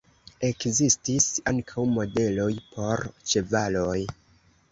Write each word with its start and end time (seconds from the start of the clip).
Ekzistis 0.47 1.25
ankaŭ 1.51 1.85
modeloj 1.97 2.49
por 2.77 3.05
ĉevaloj. 3.33 4.01